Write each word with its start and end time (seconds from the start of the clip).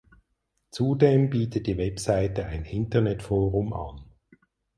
Zudem 0.71 1.29
bietet 1.29 1.67
die 1.67 1.77
Webseite 1.77 2.47
ein 2.47 2.65
Internetforum 2.65 3.71
an. 3.71 4.01